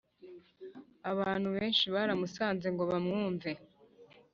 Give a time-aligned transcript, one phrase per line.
[1.11, 3.51] abantu benshi baramusanze ngo bamwumve